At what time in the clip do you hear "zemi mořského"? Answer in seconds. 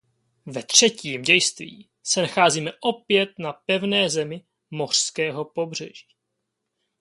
4.09-5.45